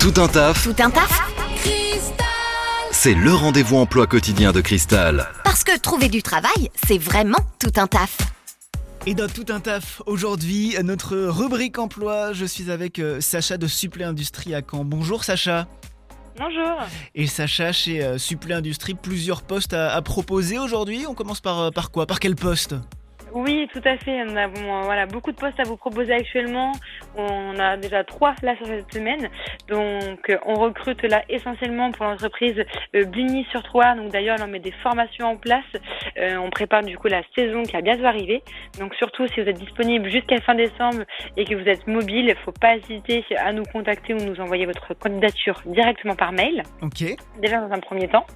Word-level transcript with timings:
Tout 0.00 0.14
un 0.16 0.28
taf, 0.28 0.64
Tout 0.64 0.82
un 0.82 0.90
taf 0.90 1.22
c'est 2.90 3.14
le 3.14 3.34
rendez-vous 3.34 3.78
emploi 3.78 4.06
quotidien 4.06 4.52
de 4.52 4.60
Cristal. 4.60 5.28
Parce 5.42 5.64
que 5.64 5.76
trouver 5.76 6.08
du 6.08 6.22
travail, 6.22 6.70
c'est 6.86 6.98
vraiment 6.98 7.38
tout 7.58 7.72
un 7.74 7.88
taf. 7.88 8.16
Et 9.06 9.14
dans 9.14 9.26
tout 9.26 9.46
un 9.48 9.58
taf, 9.58 10.02
aujourd'hui, 10.06 10.76
notre 10.84 11.16
rubrique 11.16 11.78
emploi, 11.78 12.32
je 12.32 12.44
suis 12.44 12.70
avec 12.70 13.00
euh, 13.00 13.20
Sacha 13.20 13.56
de 13.56 13.66
Supplé 13.66 14.04
Industrie 14.04 14.54
à 14.54 14.60
Caen. 14.62 14.84
Bonjour 14.84 15.24
Sacha. 15.24 15.66
Bonjour. 16.38 16.78
Et 17.16 17.26
Sacha, 17.26 17.72
chez 17.72 18.04
euh, 18.04 18.18
Supplé 18.18 18.54
Industrie, 18.54 18.94
plusieurs 18.94 19.42
postes 19.42 19.72
à, 19.74 19.92
à 19.94 20.02
proposer 20.02 20.60
aujourd'hui. 20.60 21.04
On 21.08 21.14
commence 21.14 21.40
par, 21.40 21.58
euh, 21.58 21.70
par 21.70 21.90
quoi? 21.90 22.06
Par 22.06 22.20
quel 22.20 22.36
poste? 22.36 22.76
Oui, 23.34 23.68
tout 23.72 23.80
à 23.84 23.96
fait. 23.96 24.24
Nous 24.24 24.36
avons 24.36 24.80
euh, 24.80 24.82
voilà, 24.82 25.06
beaucoup 25.06 25.32
de 25.32 25.36
postes 25.36 25.58
à 25.58 25.64
vous 25.64 25.76
proposer 25.76 26.12
actuellement. 26.12 26.72
On 27.16 27.58
a 27.58 27.76
déjà 27.76 28.04
trois 28.04 28.34
là 28.42 28.56
sur 28.56 28.66
cette 28.66 28.92
semaine. 28.92 29.28
Donc, 29.68 30.28
euh, 30.28 30.38
on 30.44 30.54
recrute 30.54 31.02
là 31.02 31.22
essentiellement 31.28 31.92
pour 31.92 32.04
l'entreprise 32.04 32.62
euh, 32.94 33.04
Bligny 33.04 33.44
sur 33.50 33.62
Troyes. 33.62 33.94
Donc, 33.94 34.10
d'ailleurs, 34.10 34.38
on 34.42 34.48
met 34.48 34.58
des 34.58 34.72
formations 34.82 35.26
en 35.26 35.36
place. 35.36 35.64
Euh, 36.18 36.36
on 36.36 36.50
prépare 36.50 36.82
du 36.82 36.98
coup 36.98 37.08
la 37.08 37.22
saison 37.34 37.62
qui 37.62 37.72
va 37.72 37.80
bientôt 37.80 38.04
arriver. 38.04 38.42
Donc, 38.78 38.94
surtout 38.96 39.26
si 39.28 39.40
vous 39.40 39.48
êtes 39.48 39.58
disponible 39.58 40.10
jusqu'à 40.10 40.40
fin 40.40 40.54
décembre 40.54 41.02
et 41.36 41.44
que 41.44 41.54
vous 41.54 41.68
êtes 41.68 41.86
mobile, 41.86 42.26
il 42.26 42.26
ne 42.26 42.34
faut 42.34 42.52
pas 42.52 42.76
hésiter 42.76 43.24
à 43.36 43.52
nous 43.52 43.64
contacter 43.64 44.14
ou 44.14 44.18
nous 44.18 44.40
envoyer 44.40 44.66
votre 44.66 44.94
candidature 44.94 45.62
directement 45.66 46.16
par 46.16 46.32
mail. 46.32 46.62
Ok. 46.82 47.04
déjà 47.40 47.60
dans 47.60 47.72
un 47.72 47.80
premier 47.80 48.08
temps. 48.08 48.26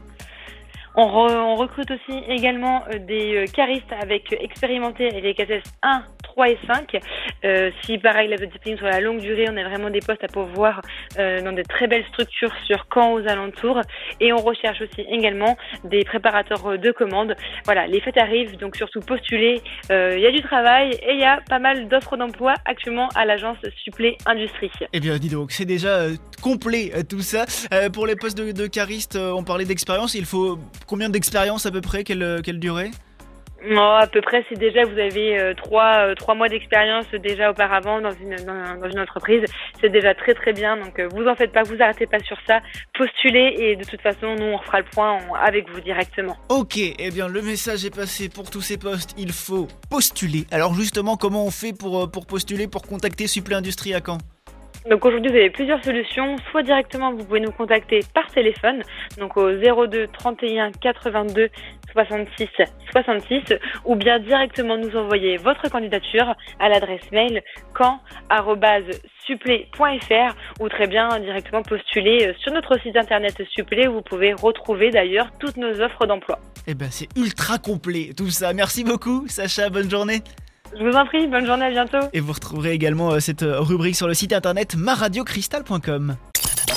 On, 0.98 1.06
re- 1.06 1.36
on 1.36 1.56
recrute 1.56 1.90
aussi 1.90 2.22
également 2.26 2.82
euh, 2.90 2.98
des 2.98 3.36
euh, 3.36 3.46
caristes 3.46 3.92
avec 4.00 4.32
euh, 4.32 4.36
expérimentés 4.40 5.08
et 5.14 5.20
les 5.20 5.34
CACES 5.34 5.62
1, 5.82 6.02
3 6.36 6.50
et 6.50 6.58
5. 6.66 7.00
Euh, 7.44 7.70
si 7.82 7.96
pareil, 7.96 8.28
la 8.28 8.36
disponible 8.36 8.78
sur 8.78 8.86
la 8.86 9.00
longue 9.00 9.20
durée, 9.20 9.46
on 9.50 9.56
a 9.56 9.64
vraiment 9.64 9.88
des 9.88 10.00
postes 10.00 10.22
à 10.22 10.28
pourvoir 10.28 10.82
euh, 11.18 11.40
dans 11.40 11.52
de 11.52 11.62
très 11.62 11.86
belles 11.86 12.04
structures 12.12 12.52
sur 12.66 12.86
Caen 12.92 13.14
aux 13.14 13.26
alentours. 13.26 13.80
Et 14.20 14.34
on 14.34 14.36
recherche 14.36 14.82
aussi 14.82 15.00
également 15.10 15.56
des 15.84 16.04
préparateurs 16.04 16.66
euh, 16.66 16.76
de 16.76 16.92
commandes. 16.92 17.34
Voilà, 17.64 17.86
les 17.86 18.00
fêtes 18.00 18.18
arrivent, 18.18 18.58
donc 18.58 18.76
surtout 18.76 19.00
postuler. 19.00 19.62
Euh, 19.90 20.14
Il 20.16 20.22
y 20.22 20.26
a 20.26 20.30
du 20.30 20.42
travail 20.42 20.90
et 20.90 21.14
il 21.14 21.20
y 21.20 21.24
a 21.24 21.40
pas 21.48 21.58
mal 21.58 21.88
d'offres 21.88 22.18
d'emploi 22.18 22.52
actuellement 22.66 23.08
à 23.14 23.24
l'agence 23.24 23.56
Supplé 23.82 24.18
Industrie. 24.26 24.70
Eh 24.92 25.00
bien, 25.00 25.16
dis 25.16 25.30
donc, 25.30 25.52
c'est 25.52 25.64
déjà 25.64 26.08
complet 26.42 26.92
tout 27.08 27.22
ça. 27.22 27.46
Pour 27.94 28.06
les 28.06 28.14
postes 28.14 28.36
de, 28.36 28.52
de 28.52 28.66
cariste, 28.66 29.16
on 29.16 29.42
parlait 29.42 29.64
d'expérience. 29.64 30.14
Il 30.14 30.26
faut 30.26 30.58
combien 30.86 31.08
d'expérience 31.08 31.64
à 31.64 31.70
peu 31.70 31.80
près? 31.80 32.04
Quelle, 32.04 32.42
quelle 32.44 32.60
durée? 32.60 32.90
Non, 33.68 33.94
à 33.96 34.06
peu 34.06 34.20
près, 34.20 34.44
c'est 34.48 34.58
déjà, 34.58 34.84
vous 34.84 34.98
avez 34.98 35.38
euh, 35.38 35.54
trois, 35.54 36.06
euh, 36.06 36.14
trois 36.14 36.34
mois 36.34 36.48
d'expérience 36.48 37.06
déjà 37.20 37.50
auparavant 37.50 38.00
dans 38.00 38.12
une, 38.12 38.36
dans, 38.36 38.88
une 38.88 39.00
entreprise. 39.00 39.42
C'est 39.80 39.88
déjà 39.88 40.14
très 40.14 40.34
très 40.34 40.52
bien, 40.52 40.76
donc 40.76 40.98
euh, 40.98 41.08
vous 41.12 41.26
en 41.26 41.34
faites 41.34 41.52
pas, 41.52 41.64
vous 41.64 41.76
arrêtez 41.80 42.06
pas 42.06 42.20
sur 42.20 42.38
ça. 42.46 42.60
Postulez 42.96 43.56
et 43.58 43.76
de 43.76 43.84
toute 43.84 44.00
façon, 44.00 44.36
nous, 44.38 44.46
on 44.46 44.56
refera 44.56 44.78
le 44.78 44.86
point 44.92 45.18
avec 45.42 45.68
vous 45.70 45.80
directement. 45.80 46.36
Ok, 46.48 46.76
eh 46.76 47.10
bien 47.10 47.26
le 47.28 47.42
message 47.42 47.84
est 47.84 47.94
passé 47.94 48.28
pour 48.28 48.50
tous 48.50 48.60
ces 48.60 48.78
postes, 48.78 49.14
il 49.18 49.32
faut 49.32 49.66
postuler. 49.90 50.46
Alors 50.52 50.74
justement, 50.74 51.16
comment 51.16 51.44
on 51.44 51.50
fait 51.50 51.72
pour, 51.72 52.10
pour 52.10 52.26
postuler, 52.26 52.68
pour 52.68 52.82
contacter 52.82 53.26
Supplé 53.26 53.56
Industrie 53.56 53.94
à 53.94 54.00
Caen? 54.04 54.18
Donc 54.88 55.04
aujourd'hui, 55.04 55.30
vous 55.30 55.36
avez 55.36 55.50
plusieurs 55.50 55.84
solutions. 55.84 56.36
Soit 56.50 56.62
directement, 56.62 57.12
vous 57.12 57.24
pouvez 57.24 57.40
nous 57.40 57.50
contacter 57.50 58.04
par 58.14 58.28
téléphone, 58.28 58.82
donc 59.18 59.36
au 59.36 59.50
02 59.50 60.06
31 60.12 60.70
82 60.70 61.48
66 61.92 62.46
66, 62.92 63.42
ou 63.84 63.96
bien 63.96 64.20
directement 64.20 64.76
nous 64.76 64.94
envoyer 64.96 65.38
votre 65.38 65.68
candidature 65.70 66.36
à 66.60 66.68
l'adresse 66.68 67.10
mail 67.10 67.42
camp@supplé.fr 67.74 70.36
ou 70.60 70.68
très 70.68 70.86
bien 70.86 71.18
directement 71.18 71.62
postuler 71.62 72.28
euh, 72.28 72.34
sur 72.38 72.52
notre 72.52 72.78
site 72.80 72.96
internet 72.96 73.42
Supplé 73.50 73.88
où 73.88 73.94
vous 73.94 74.02
pouvez 74.02 74.34
retrouver 74.34 74.90
d'ailleurs 74.90 75.32
toutes 75.40 75.56
nos 75.56 75.80
offres 75.80 76.06
d'emploi. 76.06 76.38
Eh 76.66 76.74
ben 76.74 76.90
c'est 76.90 77.08
ultra 77.16 77.56
complet 77.58 78.10
tout 78.16 78.30
ça. 78.30 78.52
Merci 78.52 78.84
beaucoup 78.84 79.26
Sacha, 79.28 79.68
bonne 79.70 79.90
journée. 79.90 80.22
Je 80.78 80.84
vous 80.84 80.96
en 80.96 81.06
prie, 81.06 81.26
bonne 81.26 81.46
journée, 81.46 81.66
à 81.66 81.70
bientôt. 81.70 82.06
Et 82.12 82.20
vous 82.20 82.32
retrouverez 82.32 82.72
également 82.72 83.12
euh, 83.12 83.20
cette 83.20 83.42
euh, 83.42 83.60
rubrique 83.60 83.96
sur 83.96 84.08
le 84.08 84.14
site 84.14 84.32
internet 84.32 84.74
maradiocristal.com. 84.76 86.16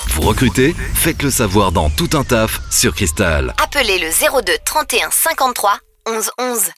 Vous 0.10 0.22
recrutez 0.22 0.74
Faites 0.94 1.24
le 1.24 1.30
savoir 1.30 1.72
dans 1.72 1.90
Tout 1.90 2.10
un 2.14 2.24
taf 2.24 2.60
sur 2.72 2.94
Cristal. 2.94 3.54
Appelez 3.64 4.00
le 4.00 4.42
02 4.42 4.54
31 4.66 5.10
53 5.12 5.80
11 6.08 6.32
11. 6.40 6.70